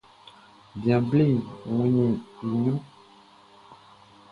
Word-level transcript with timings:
Bian 0.79 1.01
bleʼn 1.09 1.33
wunnin 1.75 2.13
i 2.17 2.21
ɲrunʼn. 2.49 2.79